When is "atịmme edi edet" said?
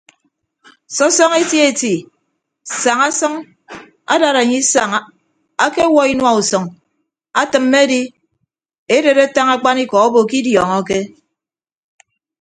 7.41-9.17